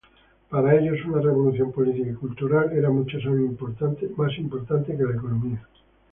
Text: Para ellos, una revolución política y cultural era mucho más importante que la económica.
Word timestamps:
Para 0.49 0.73
ellos, 0.75 0.97
una 1.05 1.21
revolución 1.21 1.71
política 1.71 2.09
y 2.09 2.15
cultural 2.15 2.71
era 2.75 2.89
mucho 2.89 3.19
más 4.17 4.35
importante 4.39 4.97
que 4.97 5.03
la 5.03 5.11
económica. 5.13 5.67